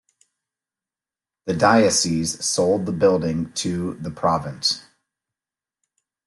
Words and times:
The 1.45 1.53
dioces 1.53 2.43
sold 2.43 2.87
the 2.87 2.91
building 2.91 3.53
to 3.53 3.93
the 4.01 4.09
Province. 4.09 4.83